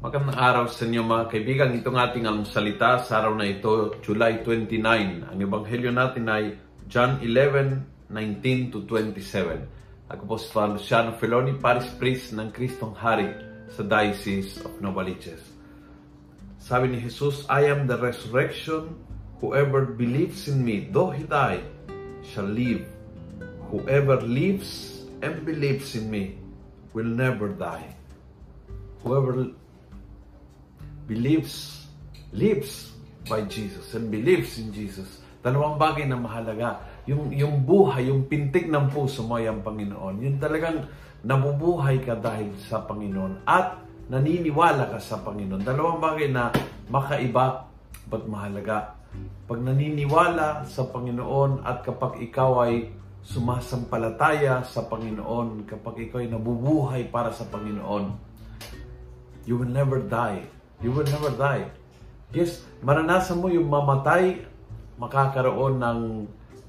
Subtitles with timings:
[0.00, 1.76] Magandang araw sa inyo mga kaibigan.
[1.76, 5.28] Itong ating salita sa araw na ito, July 29.
[5.28, 6.56] Ang ebanghelyo natin ay
[6.88, 9.60] John 11, 19 to 27.
[10.08, 13.28] Ako po si Father Luciano Feloni, Paris Priest ng Kristong Hari
[13.68, 15.44] sa Diocese of Novaliches.
[16.56, 18.96] Sabi ni Jesus, I am the resurrection.
[19.44, 21.60] Whoever believes in me, though he die,
[22.24, 22.88] shall live.
[23.68, 26.40] Whoever lives and believes in me
[26.96, 28.00] will never die.
[29.04, 29.52] Whoever
[31.10, 31.82] believes,
[32.30, 32.94] lives
[33.26, 35.18] by Jesus and believes in Jesus.
[35.42, 36.86] Dalawang bagay na mahalaga.
[37.10, 40.22] Yung, yung buhay, yung pintig ng puso mo ay ang Panginoon.
[40.22, 40.86] Yung talagang
[41.26, 45.66] nabubuhay ka dahil sa Panginoon at naniniwala ka sa Panginoon.
[45.66, 46.54] Dalawang bagay na
[46.86, 47.66] makaiba
[48.06, 48.94] but mahalaga.
[49.50, 52.94] Pag naniniwala sa Panginoon at kapag ikaw ay
[53.26, 58.14] sumasampalataya sa Panginoon, kapag ikaw ay nabubuhay para sa Panginoon,
[59.48, 60.46] you will never die
[60.80, 61.68] You will never die.
[62.32, 64.40] Yes, maranasan mo yung mamatay,
[64.96, 66.02] makakaroon ng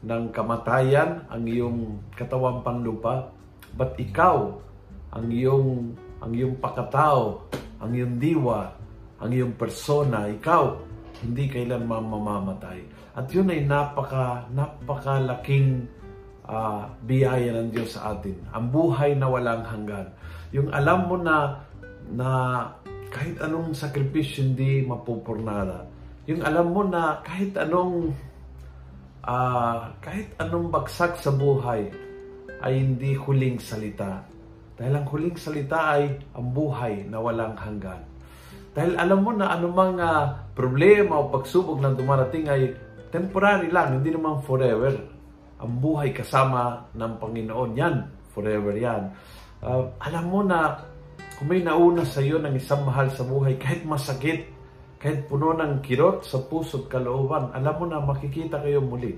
[0.00, 3.28] ng kamatayan ang iyong katawang panglupa.
[3.76, 4.56] But ikaw,
[5.12, 7.48] ang iyong ang iyong pakatao,
[7.80, 8.72] ang iyong diwa,
[9.20, 10.76] ang iyong persona, ikaw,
[11.20, 12.80] hindi kailan mamamatay.
[13.16, 15.88] At yun ay napaka, napakalaking
[16.48, 18.36] uh, biyaya ng Diyos sa atin.
[18.52, 20.08] Ang buhay na walang hanggan.
[20.50, 21.60] Yung alam mo na
[22.10, 22.28] na
[23.10, 25.84] kahit anong sakripisyo hindi mapupurnada.
[26.30, 28.14] Yung alam mo na kahit anong
[29.26, 31.90] uh, kahit anong bagsak sa buhay
[32.62, 34.22] ay hindi huling salita.
[34.78, 38.00] Dahil ang huling salita ay ang buhay na walang hanggan.
[38.70, 42.70] Dahil alam mo na anumang uh, problema o pagsubok na dumarating ay
[43.10, 44.94] temporary lang, hindi naman forever.
[45.60, 49.10] Ang buhay kasama ng Panginoon, yan, forever yan.
[49.60, 50.80] Uh, alam mo na
[51.40, 54.44] kung may nauna sa iyo ng isang mahal sa buhay, kahit masakit,
[55.00, 59.16] kahit puno ng kirot sa puso at kalooban, alam mo na makikita kayo muli.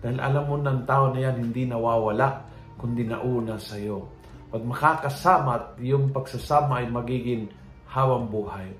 [0.00, 2.48] Dahil alam mo ng tao na yan hindi nawawala,
[2.80, 4.08] kundi nauna sa iyo.
[4.48, 7.52] Pag makakasama at yung pagsasama ay magiging
[7.92, 8.72] hawang buhay.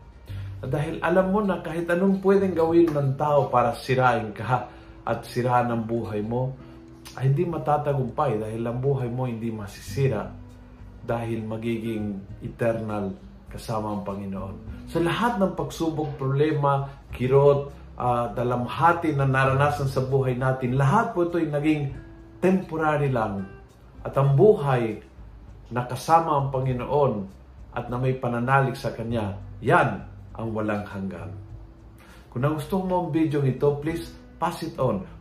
[0.65, 4.65] At dahil alam mo na kahit anong pwedeng gawin ng tao para sirain ka
[5.05, 6.57] at sirahan ang buhay mo,
[7.21, 10.48] ay hindi matatagumpay dahil ang buhay mo hindi masisira
[11.09, 13.17] dahil magiging eternal
[13.49, 14.87] kasama ang Panginoon.
[14.93, 16.85] So lahat ng pagsubok, problema,
[17.17, 21.83] kirot, uh, dalamhati na naranasan sa buhay natin, lahat po ito ay naging
[22.45, 23.49] temporary lang.
[24.05, 25.01] At ang buhay
[25.73, 27.13] na kasama ang Panginoon
[27.73, 29.33] at na may pananalig sa Kanya,
[29.65, 30.05] yan
[30.37, 31.33] ang walang hanggan.
[32.29, 35.03] Kung nagustuhan mo ang video ito, please pass it on.